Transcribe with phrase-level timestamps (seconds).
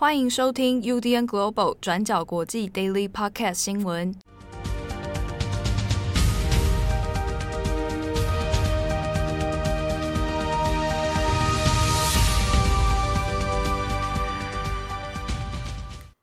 [0.00, 4.14] 欢迎收听 UDN Global 转角国际 Daily Podcast 新闻。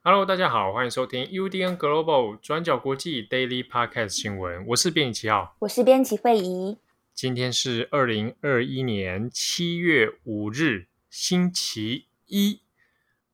[0.01, 4.65] Hello，大家好，欢迎收听 UDN Global 转角国际 Daily Podcast 新闻。
[4.67, 6.77] 我是编辑七号，我是编辑惠仪。
[7.13, 12.61] 今天是二零二一年七月五日，星期一。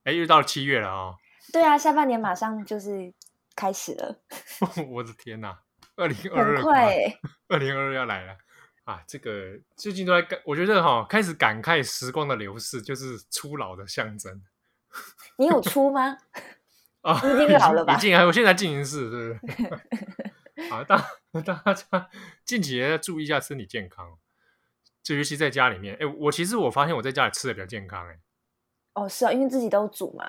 [0.04, 1.16] 哎，又到了七月了啊、哦！
[1.54, 3.14] 对啊，下半年马上就是
[3.56, 4.22] 开始了。
[4.90, 5.60] 我的天哪，
[5.96, 6.96] 二零二二，快，
[7.50, 8.36] 二零二二要来了
[8.86, 9.04] 啊！
[9.08, 14.42] 这个最近都在感，我觉得哈、哦，开始感慨时光的流逝，就是初老的象征。
[15.38, 16.18] 你有初吗？
[17.02, 17.96] 啊，已经老了吧？
[17.96, 20.70] 已经，我现在进行式，对不对？
[20.70, 20.98] 好，大
[21.44, 22.10] 大家
[22.44, 24.18] 近几年要注意一下身体健康，
[25.04, 25.96] 就尤其在家里面。
[26.00, 28.20] 哎，我其实我发现我在家里吃的比较健康，哎。
[28.94, 30.26] 哦，是啊，因为自己都煮嘛。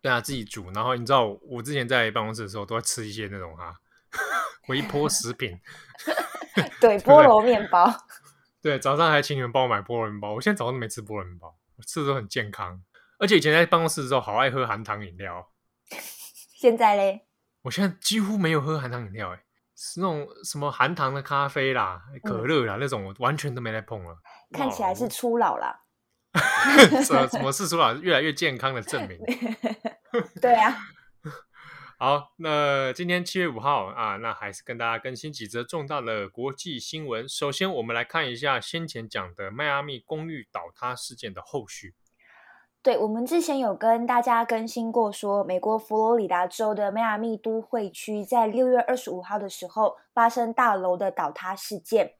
[0.00, 0.70] 对啊，自己煮。
[0.70, 3.74] 然后你知道，我之前在办公室的时候，都在吃一些那种哈、啊、
[4.68, 5.58] 微波食品。
[6.80, 7.92] 对，菠萝面包。
[8.62, 10.32] 对，早上还请你们帮我买菠萝面包。
[10.32, 12.82] 我现在早上都没吃菠萝面包，我吃的都很健康。
[13.18, 15.50] 而且以前在办公室的时候，好爱喝含糖饮料。
[16.54, 17.26] 现在嘞？
[17.62, 19.44] 我现在几乎没有喝含糖饮料，哎，
[19.76, 24.16] 是那种什么含糖的咖啡啦、可乐啦、嗯、那种，我完全都没来碰了。
[24.52, 25.82] 看起来是初老啦。
[27.04, 27.92] 什么什么是说啊？
[28.02, 29.18] 越来越健康的证明。
[30.40, 30.76] 对啊。
[31.98, 37.26] 好，那今天七月五号啊，那还是跟大家更新几则重大的国际新闻。
[37.26, 41.94] 首先，我们来看一下先前讲的迈阿密公寓倒塌事件的后续。
[42.82, 52.12] 对，我们之前有跟大家更新过说，说美国佛罗里达州的迈阿密都会区在六月二十五号的时候发生大楼的倒塌事件。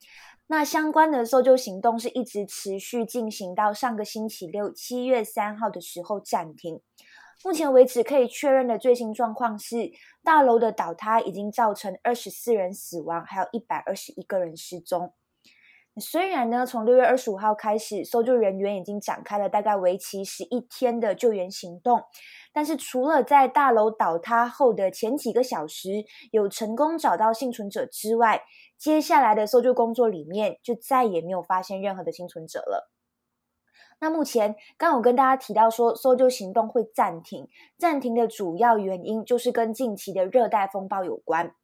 [0.48, 6.80] 那相关的搜救行动是一直持续进行到上个星期六七月三号的时候暂停。
[7.44, 9.90] 目前为止可以确认的最新状况是，
[10.24, 15.12] 大楼的倒塌已经造成二十四人死亡，还有一百二十一个人失踪。
[15.98, 22.02] 虽然呢，从六月二十五号开始，搜救人员已经展开了大概为期十一天的救援行动，
[22.52, 28.42] 但是除了在大楼倒塌后的前几个小时有成功找到幸存者之外，
[28.76, 32.90] 接下来的搜救工作里面，就再也没有发现任何的幸存者了。
[33.98, 37.48] 那目前刚有跟大家提到说，搜救行动会暂停，
[37.78, 41.54] 暂停的主要原因就是跟近期的热带风暴有关。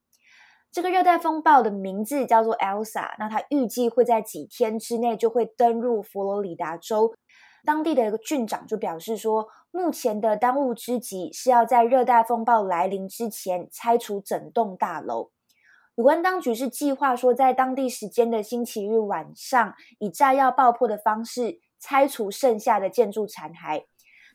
[0.72, 7.15] 这个热带风暴的名字叫做 Elsa，那它预计会在几天之内就会登陆佛罗里达州。
[7.62, 15.31] 当地的一个郡长就表示说，目前的当务之急是要在热带风暴来临之前拆除整栋大楼。
[15.97, 23.84] 有关当局是计划说，在当地时间的星期日晚上，以炸药爆破的方式拆除剩下的建筑残骸。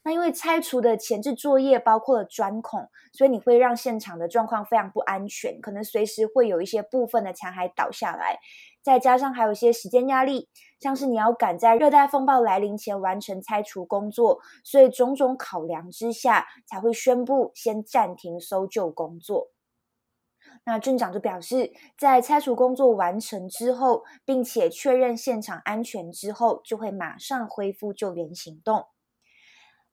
[0.07, 8.39] 那因为拆除的前置作业包括了钻孔，所以你会让现场的状况非常不安全，可能随时会有一些部分的残骸倒下来。
[8.81, 10.47] 再加上还有一些时间压力，
[10.79, 19.49] 像是你要赶在热带风暴来临前完成拆除工作，所以种种考量之下，才会宣布先暂停搜救工作。
[20.63, 28.85] 那镇长就表示，在拆除工作完成之后，并且确认现场安全之后，就会马上恢复救援行动。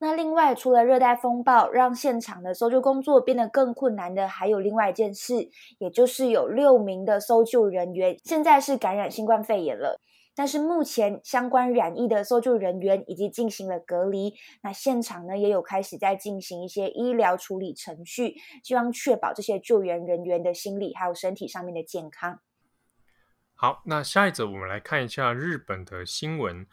[0.05, 5.49] 那另外，除了热带风暴让现场的搜救工作变得更困难的，还有另外一件事，
[5.79, 9.99] 也就是有六名的搜救人员现在是感染新冠肺炎了。
[10.35, 22.41] 但是目前相关染疫的搜救人员已经进行了隔离，那现场呢也有开始在进行一些医疗处理程序，希望确保这些救援人员的心理还有身体上面的健康。
[23.55, 26.67] 好，那下一则我们来看一下日本的新闻。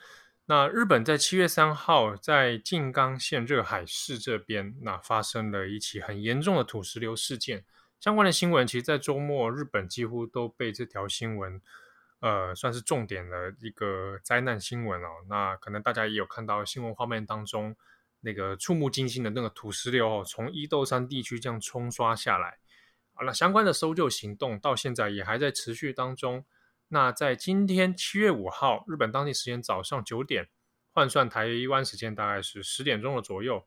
[0.45, 7.63] 那日本在七月三号在静冈县热海市这边，那发生了一起很严重的土石流事件。
[7.99, 11.61] 相关的新闻，其实，在周末日本几乎都被这条新闻。
[12.19, 15.07] 呃，算是重点的一个灾难新闻哦。
[15.27, 17.75] 那可能大家也有看到新闻画面当中
[18.19, 22.59] 那个触目惊心的那个土石流哦，从伊豆山地区这样冲刷下来。
[23.13, 26.45] 好了，相关的搜救行动到现在也还在持续当中。
[26.93, 30.49] 那在今天七月五号，日本当地时间早上九点，
[30.91, 33.65] 换算台湾时间大概是十点钟的左右。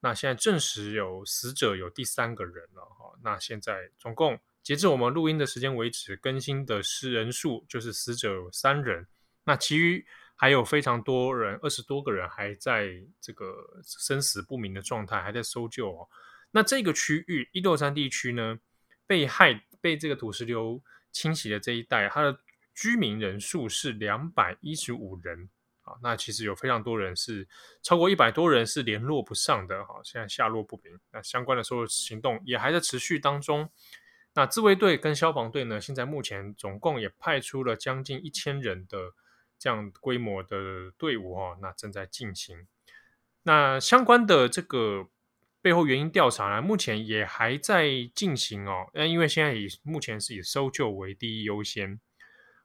[0.00, 3.18] 那现在证实有死者有第三个人了哈。
[3.22, 4.40] 那现在总共。
[4.62, 9.06] 截至我们录音的时间为止，更新的失人数就是死者有三人，
[9.44, 10.02] 那其余
[10.34, 16.08] 还有非常多人，二十多个人还在这个生死不明的状态，还在搜救哦。
[16.50, 18.58] 那这个区域伊豆山地区呢，
[19.06, 20.82] 被害被这个土石流
[21.12, 22.32] 侵袭的这一带，它的
[22.74, 25.48] 居民人数是两百一十五人，
[25.82, 27.46] 啊，那其实有非常多人是
[27.82, 30.98] 超过一百多人是联络不上的哈，现在下落不明。
[31.12, 33.70] 那相关的所有行动也还在持续当中。
[34.34, 39.12] 那自卫队跟消防队呢，现在目前总共也派出了将近一千人的
[39.58, 42.66] 这样规模的队伍哈，那正在进行。
[43.44, 45.08] 那相关的这个
[45.62, 48.90] 背后原因调查呢，目前也还在进行哦。
[48.94, 52.00] 那因为现在以目前是以搜救为第一优先。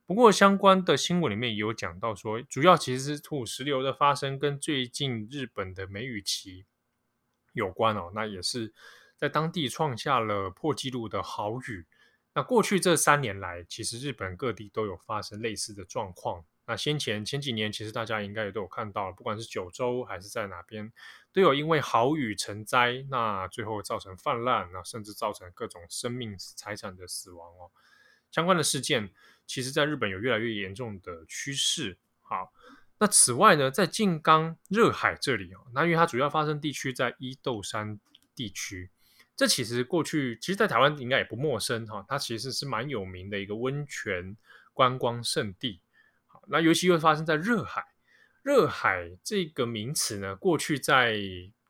[0.09, 6.65] 不过，相关的新闻里面也有讲到说，主要其实是土石流的发生跟最近日本的梅雨期
[7.53, 8.11] 有关哦。
[8.15, 8.73] 那也是
[9.15, 11.85] 在当地创下了破纪录的豪雨。
[12.33, 16.43] 那过去这三年来，其实日本各地都有发生类似的状况。
[16.65, 20.91] 那先前前几年，其实大家应该也都有看到，不管是九州还是在哪边，
[21.31, 27.69] 都有因为豪雨成灾，那最后造成泛滥，那甚至造成各种生命财产的死亡哦。
[28.31, 29.11] 相关的事件。
[29.49, 31.97] 其实，在日本有越来越严重的趋势。
[32.21, 32.53] 好，
[32.99, 37.99] 那此外呢，在静冈热海这里啊，那因为它主要发生地区在伊豆山
[38.35, 38.91] 地区，
[39.35, 42.05] 这其实过去其实，在台湾应该也不陌生哈。
[42.07, 44.37] 它其实是蛮有名的一个温泉
[44.71, 45.81] 观光胜地。
[46.27, 47.83] 好，那尤其又发生在热海。
[48.43, 51.17] 热海这个名词呢，过去在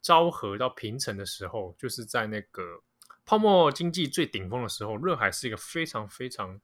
[0.01, 2.83] 昭和到平成的时候，就是在那个
[3.25, 6.59] 泡沫经济最顶峰的时候，热海是一个非常非常。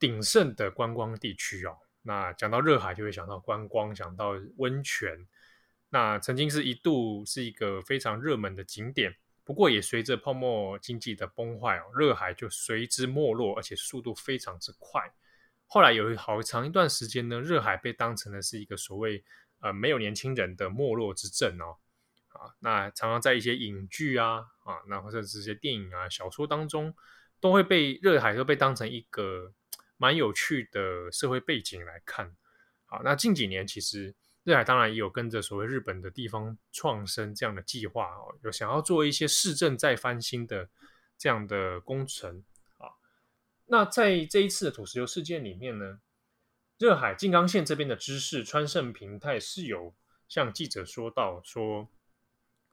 [0.00, 5.28] 鼎盛的观光地区哦，那讲到热海就会想到观光，想到温泉。
[5.90, 9.14] 那曾经是一度是一个非常热门的景点，
[9.44, 15.02] 不过也随着泡沫经济的崩坏哦，热海就随之没落，而且速度非常之快。
[15.66, 19.22] 后来有好长一段时间呢，热海被当成的是一个所谓
[19.60, 21.76] 呃没有年轻人的没落之镇哦。
[22.28, 26.94] 啊，那常常在一些影剧啊啊，那或者是一些电影啊小说当中，
[27.38, 29.52] 都会被热海都被当成一个。
[30.00, 32.34] 蛮有趣的社会背景来看，
[32.86, 34.14] 好，那近几年其实
[34.44, 40.70] 热海当然也有跟着所谓日本的地方创生这样的计划哦，有想要做一些市政再翻新的
[41.18, 42.42] 这样的工程
[42.78, 42.96] 啊。
[43.66, 46.00] 那在这一次的土石流事件里面呢，
[46.78, 49.94] 热海静冈县这边的知事川胜平太是有
[50.26, 51.90] 向记者说到说，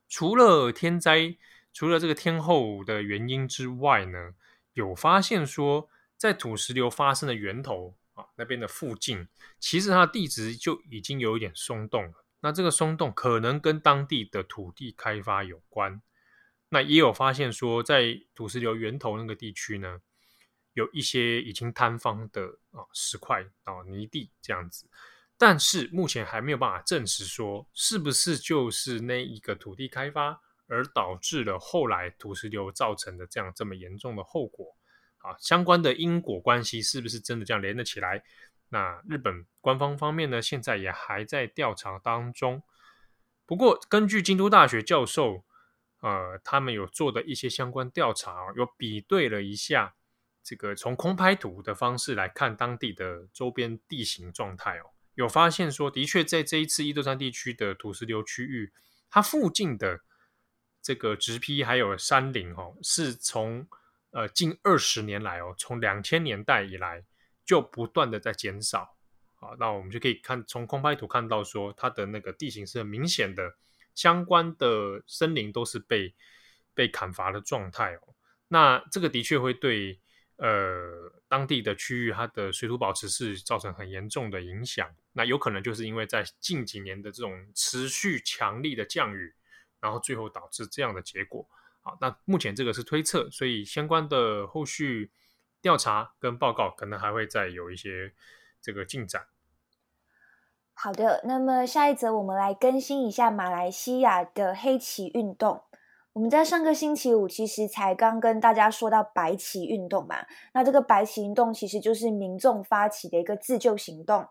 [0.07, 1.35] 除了天灾，
[1.73, 4.33] 除了这个天后的原因之外呢，
[4.71, 5.89] 有发现说。
[6.17, 9.27] 在土石流发生的源头啊，那边的附近，
[9.59, 12.25] 其实它的地质就已经有一点松动了。
[12.39, 16.01] 那这个松动可能跟当地的土地开发有关。
[16.69, 20.01] 那也有发现说，在土石流源头那个地区呢，
[20.73, 24.89] 有一些已经坍方的啊石块啊泥地这样子。
[25.37, 34.76] 但是目前还没有办法证实说，是不是就是那一个土地开发而导致了后来土石流造成的这样这么严重的后果。
[35.27, 38.23] 啊，相关的因果关系是不是真的这样连得起来？
[38.69, 42.63] 那日本官方方面呢，现在也还在调查当中。
[43.45, 45.45] 不过，根据京都大学教授，
[46.01, 49.95] 呃，他们有做的一些相关调查，有比对了一下
[50.43, 58.73] 这个从空拍图的方式来看当地的周边地形状态哦，有发现说，的确在这一次伊豆山地区的土石流区域，
[59.09, 60.01] 它附近的
[60.81, 63.65] 这个植被还有山林哦，是从
[64.11, 67.03] 呃，近二十年来哦，从两千年代以来
[67.45, 68.95] 就不断的在减少。
[69.35, 73.55] 好，那我们就可以看从空拍图看到说，它的那个地形是很明显的，
[73.93, 76.15] 相关的森林都是被
[76.73, 78.15] 被砍伐的状态哦。
[78.47, 79.99] 那这个的确会对
[80.37, 84.89] 呃当地的区域它的水土保持是造成很严重的影响。
[85.11, 89.35] 那有可能就是因为在近几年的这种持续强力的降雨，
[89.79, 91.47] 然后最后导致这样的结果。
[91.87, 95.09] 好，那目前这个是推测，所以相关的后续
[95.61, 98.11] 调查跟报告可能还会再有一些
[98.61, 99.25] 这个进展。
[100.73, 105.63] 好的，那么下一则我们来更新一下马来西亚的黑旗运动。
[106.11, 114.27] 我们在上个星期五其实才刚跟大家说到白旗运动嘛，那这个白旗运动其实就是民众发起的一个自救行动。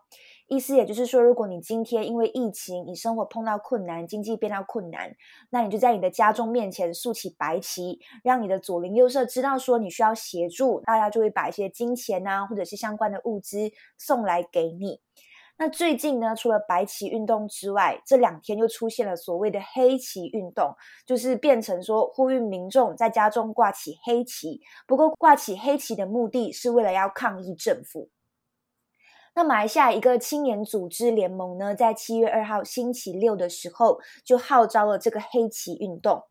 [0.47, 5.13] 意思也就是说，如果你今天因为疫情，你生活碰到困难，经济变到困难，
[5.49, 15.01] 那你就在你的家中面前竖起白旗，让你的左邻右舍知道说你需要协助，大家就会把一些金钱啊，或者是相关的物资送来给你。
[15.59, 20.73] 那最近呢，除了白旗运动之外，这两天又出现了所谓的黑旗运动，
[21.05, 28.09] 就是变成说呼吁民众在家中挂起黑旗，不过挂起黑旗的目的是为了要抗议政府。
[29.37, 36.23] 那马来西亚一个青年组织联盟呢，在七月二号星期六的时候，就号召了这个黑旗运动。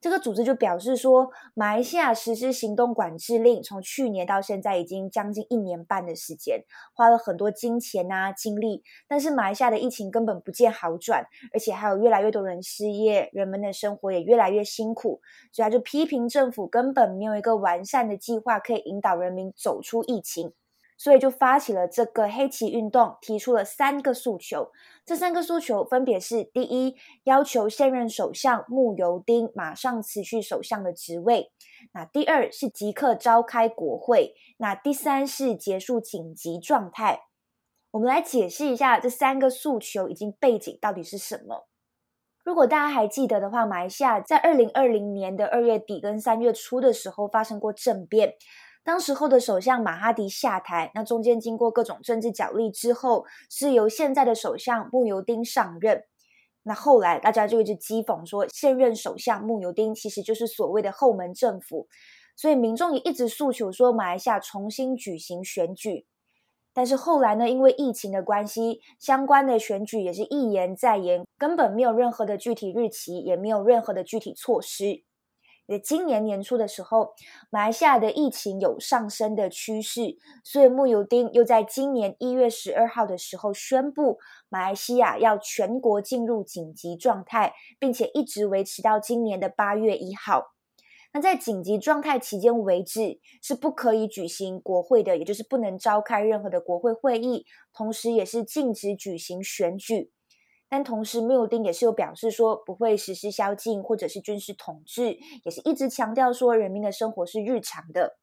[0.00, 6.62] 这个组织就表示说，马来西亚实施行动管制令，从去年到现在已经将近一年半的时间，
[6.94, 15.20] 花了很多金钱啊精力，但是马来西亚的疫情根本不见好转，而且还有越来越多人失业，人们的生活也越来越辛苦，
[15.52, 20.54] 所以他就批评政府根本没有一个完善的计划可以引导人民走出疫情。
[20.98, 24.72] 所以就发起了这个黑旗运动，提出了三个诉求。
[25.06, 31.52] 这三个诉求分别是：第一，要求现任首相慕尤丁马上辞去首相的职位；
[31.94, 37.22] 那第二是即刻召开国会；那第三是结束紧急状态。
[37.92, 41.68] 我们来解释一下这三个诉求以及背景到底是什么。
[42.44, 48.34] 如果大家还记得的话，马来西亚在二零二零年的二月底跟三月初的时候发生过政变。
[48.84, 56.04] 当时候的首相马哈迪下台，那中间经过各种政治角力之后，是由现在的首相慕尤丁上任。
[56.62, 61.86] 那后来大家就一直讥讽说，现任首相慕尤丁其实就是所谓的后门政府，
[62.36, 66.06] 所以民众也一直诉求说马来西亚重新举行选举。
[66.74, 75.02] 但是后来呢，因为疫情的关系，相关的选举也是一延再延，根本没有任何的具体日期，也没有任何的具体措施。
[75.76, 77.14] 今年年初的时候，
[77.50, 90.54] 马来西亚的疫情有上升的趋势，所以慕尤丁又在今年一月十二号的时候宣布，马来西亚要全国进入紧急状态，并且一直维持到今年的八月一号。
[91.10, 100.12] 那在紧急状态期间为止，是不可以举行国会的，也就是不能召开任何的国会会议，同时也是禁止举行选举。
[100.68, 108.18] 但同时，穆尤丁也是有表示说不会实施宵禁或者是军事统治，也是一直强调说人民的生活是日常的。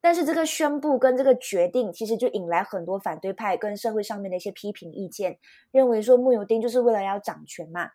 [0.00, 5.38] 但是这个宣布跟这个决定，其实就引来很多反对派跟社会上面的一些批评意见，
[5.72, 7.90] 认为说穆尤丁就是为了要掌权嘛。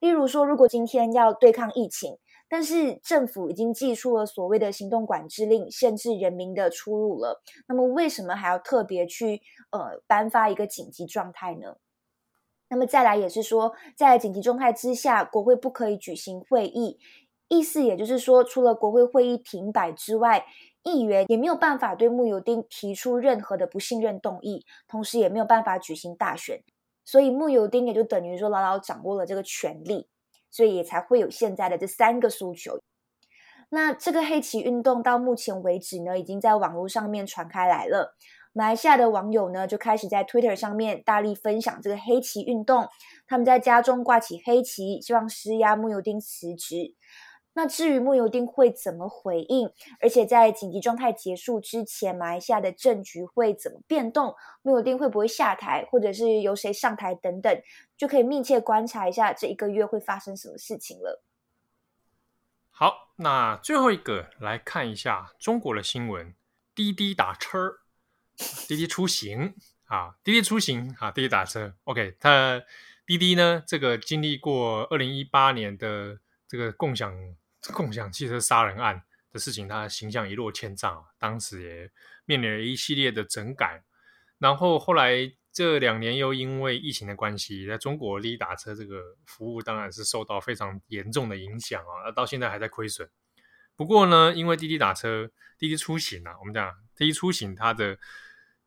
[0.00, 2.16] 例如说，如果今天要对抗疫情，
[2.48, 11.76] 但是政府已经寄出了所谓的行动管制令，限制人民的出入了，那么为什么还要特别去呃颁发一个紧急状态呢？
[12.68, 16.98] 那么再来也是说，在紧急状态之下，国会不可以举行会议，
[17.48, 20.44] 意思也就是说，除了国会会议停摆之外，
[20.82, 26.62] 议员也没有办法对穆尤丁提出任何的不信任动议，同时也没有办法举行大选，
[27.04, 30.08] 所以穆尤丁也就等于说牢牢掌握了这个权力，
[30.50, 32.78] 所以也才会有现在的这三个诉求。
[33.70, 38.14] 那这个黑旗运动到目前为止呢，已经在网络上面传开来了。
[38.58, 42.88] 马来西亚的网友呢，就开始在 Twitter 上面大力分享这个黑旗运动。
[43.24, 46.96] 他们在家中挂起黑旗，希望施压慕尤丁辞职。
[47.52, 54.34] 那至于慕尤丁会怎么回应，而且在紧急状态结束之前，马来西亚的政局会怎么变动？
[54.62, 57.62] 慕尤丁会不会下台，或者是由谁上台等等，
[57.96, 61.22] 就可以密切观察一下这一个月会发生什么事情了。
[62.70, 66.34] 好，那最后一个来看一下中国的新闻：
[66.74, 67.78] 滴滴打车。
[68.66, 69.54] 滴滴出行
[69.86, 71.74] 啊，滴滴出行啊，滴滴打车。
[71.84, 72.62] OK，它
[73.04, 77.12] 滴滴呢，这个经历过二零一八年的这个共享
[77.72, 79.02] 共享汽车杀人案
[79.32, 81.04] 的事情，它形象一落千丈啊。
[81.18, 81.90] 当时也
[82.26, 83.82] 面临了一系列的整改，
[84.38, 93.08] 然后后来这两年又因为疫情的关系，在中国滴滴打车这个服务当然是受到非常严重的影响啊，到现在还在亏损。
[93.74, 97.98] 不过呢，因为滴滴打车、滴滴出行啊，我们讲滴滴出行它的。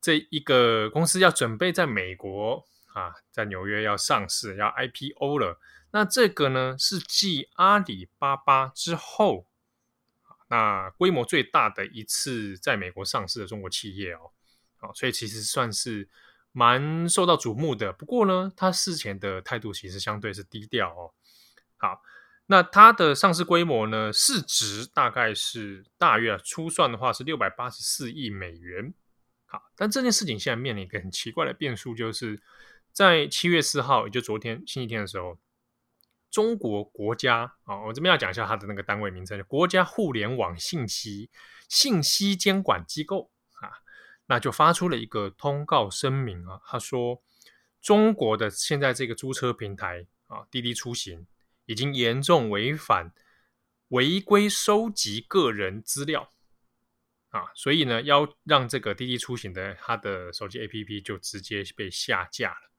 [0.01, 5.59] 这一个公司要准备在美国啊，在纽约要上市，要 IPO 了。
[5.91, 9.45] 那这个呢，是继阿里巴巴之后，
[10.47, 14.31] 那规模最大的一次在美国上市的中国企业哦。
[14.77, 16.09] 好，所以其实算是
[16.51, 17.93] 蛮受到瞩目的。
[17.93, 21.13] 不过呢，它事前的态度其实相对是低调哦。
[21.77, 22.01] 好，
[22.47, 28.93] 那它的上市规模呢，市值大概是大约初算的话是六百八十四亿美元。
[29.51, 32.41] 好，但这件事情现在面临一个很奇怪的变数，就是
[32.93, 35.37] 在七月四号，也就昨天星期天的时候，
[36.29, 41.29] 中国国家啊，我这边要讲一下它的那个单位名称，国家互联网信息
[41.67, 43.29] 信息监管机构
[43.59, 43.67] 啊，
[44.27, 47.21] 那就发出了一个通告声明啊，他说
[47.81, 51.27] 中国的现在这个租车平台啊，滴滴出行
[51.65, 53.11] 已经严重违反
[53.89, 56.31] 违规收集个人资料。
[57.31, 62.71] 啊，所以呢，要让这个滴滴出行的它的手机 APP 就直接被下架了。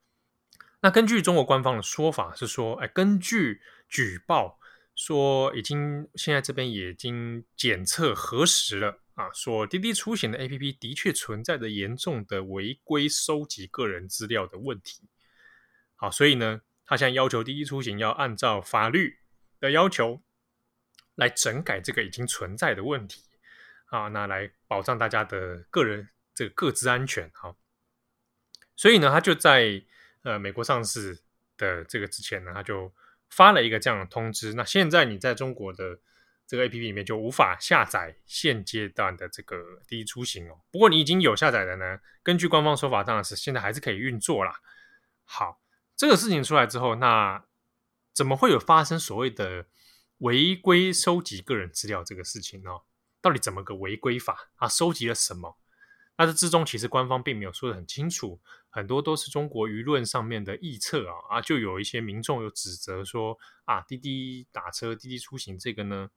[0.80, 4.58] 那根据中国官方的说法是说，哎，根据举报
[4.94, 15.08] 说，已经现在这边已经检测核实了啊，说滴滴出行的 APP 的确存在着严重的违规收集个人资料的问题。
[15.96, 19.18] 好，所以呢，他现在要求滴滴出行要按照法律
[19.60, 20.22] 的要求。
[21.14, 23.20] 来整改这个已经存在的问题
[23.92, 27.54] 啊，那来保障大家的个人这个各自安全哈。
[28.74, 29.84] 所以呢，他就在
[30.22, 31.20] 呃美国上市
[31.58, 32.90] 的这个之前呢，他就
[33.28, 34.54] 发了一个这样的通知。
[34.54, 36.00] 那现在你在中国的
[36.46, 40.58] 这个 APP 里面就无法下载现阶段的这个滴滴出行哦。
[40.70, 44.58] 不过你已经有下载的呢，根据官方说法，当然是现在还是可以运作啦。
[45.24, 45.60] 好，
[45.94, 47.44] 这个事情出来之后，那
[48.14, 49.66] 怎么会有发生所谓的
[50.18, 52.70] 违规收集个人资料这个事情呢？
[53.22, 54.50] 到底怎么个违规法？
[54.56, 55.56] 啊，收集了什么？
[56.18, 58.38] 那这之中其实官方并没有说的很清楚，
[58.68, 66.10] 很多都是中国舆论上面的臆测啊啊，就有一些民众有指责说啊，滴滴打车、滴滴出行这个呢，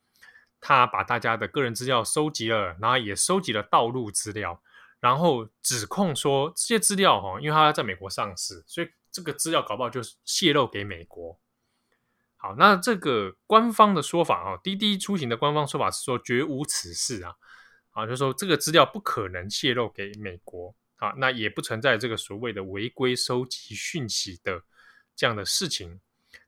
[0.60, 4.62] 他把大家的个人资料收集了，然后也收集了道路资料，
[5.00, 11.40] 然后指控说这些资料哈，因为他要在美国上市，所以这个资料搞不好就是泄露给美国。
[12.46, 17.34] 好，那这个官方的说法啊，滴滴出行的官方说法是说绝无此事啊。
[17.90, 24.62] 啊，就是说这个资料不可能泄露给美国啊，那也不存在这个所谓的违规收集讯息的
[25.16, 26.00] 这样的事情。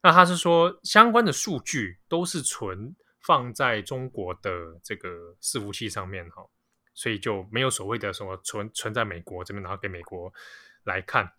[0.04, 6.46] 那他是说相关的数据都是存放在中国的这个伺服器上面哈，
[6.94, 10.32] 所以就没有所谓的什么存存在美国这边，然后给美国
[10.84, 11.32] 来看。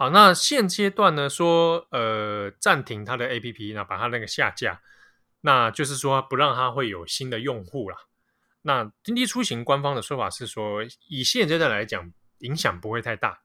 [0.00, 4.80] 好，那现阶段呢说呃暂停它的 APP，那把它那个下架，
[5.40, 7.96] 那就是说不让它会有新的用户啦。
[8.62, 13.40] 那滴滴出行官方的说法是说，以现阶段来讲，影响不会太大，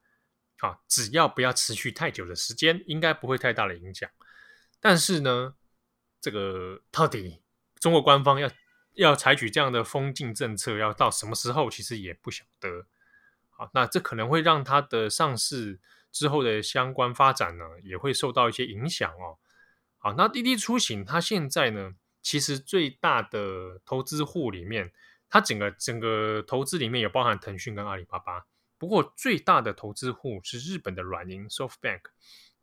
[0.60, 4.08] 好，只要不要持续太久的时间，应该不会太大的影响。
[4.80, 5.56] 但是呢，
[6.22, 7.42] 这个到底
[7.80, 8.48] 中国官方要
[8.94, 12.86] 要采取这样的封禁政策，要到什么时候，其实也不晓得。
[13.50, 15.80] 好，那这可能会让它的上市
[16.14, 19.38] 之后的相关发展呢，也会受到一些影响哦。
[19.98, 24.94] 好，那滴滴出行它现在呢，其实最大的投资户里面。
[25.30, 28.46] 它整个整个投资里面有包含腾讯跟阿里巴巴，
[28.78, 32.02] 不过最大的投资户是日本的软银 SoftBank，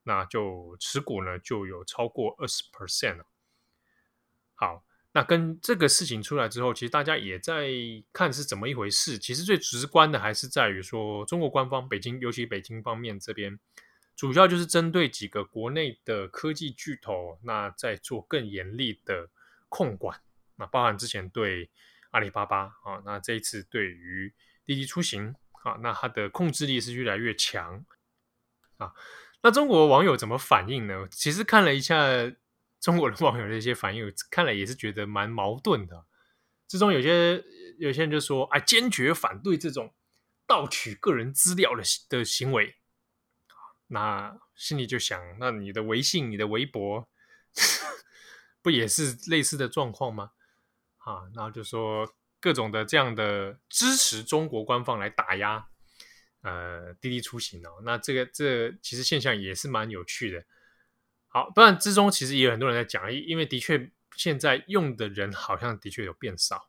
[0.04, 3.26] 那就持股呢就有超过二十 percent 了。
[4.54, 7.70] 好，那跟这个事情出来之后，其实大家也在
[8.12, 9.18] 看是怎么一回事。
[9.18, 13.58] 其实最直观的还是在于说，中国官方北京，尤其北京方面这边，
[14.14, 19.28] 主要就是针对几个国内的科技巨头，那在做更严厉的
[19.68, 20.20] 控管，
[20.56, 21.70] 那包含之前对。
[22.12, 24.34] 阿里巴巴啊，那这一次对于
[24.66, 27.84] 滴滴出行啊，那它的控制力是越来越强
[28.78, 28.92] 啊。
[29.42, 31.06] 那中国网友怎么反应呢？
[31.08, 31.96] 其实看了一下
[32.80, 36.06] 中国的网友的一些反应，看来也是觉得蛮矛盾的。
[36.66, 37.44] 之中有些
[37.78, 39.94] 有些人就说：“哎，坚决反对这种
[40.46, 42.76] 盗取个人资料的的行为。”
[43.92, 47.08] 那心里就想：那你的微信、你的微博，
[48.62, 50.30] 不也是类似的状况吗？
[50.98, 55.66] 啊，然后就说各种的这样的支持中国官方来打压，
[56.42, 60.46] 呃，滴滴出行哦，那这个这、其实现象也是蛮有趣的。
[61.32, 66.68] 好，当然之中其实也有很多人在讲，因为的确现在用的人好像的确有变少。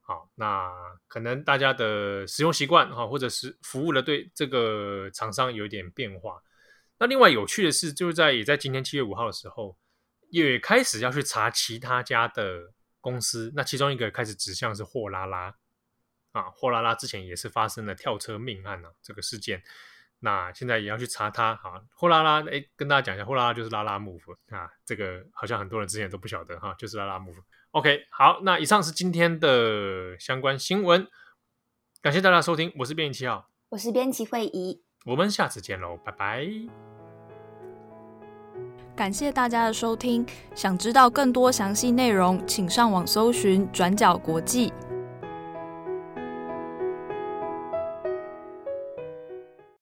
[0.00, 0.72] 好，那
[1.06, 6.42] 可能大家的使用习惯哈，或者是服务的对这个厂商有一点变化。
[6.98, 9.76] 那另外有趣的是，就在也在今天七月五号的时候，
[10.30, 12.72] 也开始要去查其他家的。
[13.00, 15.54] 公司，那其中一个开始指向是货拉拉
[16.32, 19.62] 啊，货拉拉之前也是发生了跳车命案啊，这个事件，
[20.20, 27.36] 那现在也要去查它啊，货拉拉，哎，跟大家讲一下，货拉拉就是拉拉 move 啊，这个好像很多人之前都不晓得哈，就是拉拉 move。
[27.70, 31.06] OK，好，那以上是今天的相关新闻，
[32.02, 36.46] 感谢大家收听，我是编辑七号，我是编辑惠仪，我们下次见喽，拜拜。
[38.96, 40.26] 感谢大家的收听，
[40.56, 44.72] 想知道更多详细内容，请上网搜寻转角国际。